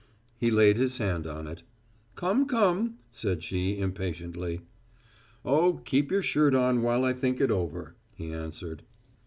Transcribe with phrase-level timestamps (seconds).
[0.39, 1.61] He laid his hand on it.
[2.15, 4.61] "Come, come," said she, impatiently.
[5.45, 8.81] "Oh, keep your shirt on while I think it over," he answered.